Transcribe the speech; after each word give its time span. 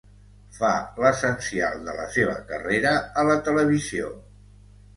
Fa 0.53 0.71
l'essencial 1.03 1.85
de 1.89 1.95
la 1.99 2.07
seva 2.17 2.35
carrera 2.49 2.97
a 3.25 3.29
la 3.31 3.39
televisió. 3.51 4.13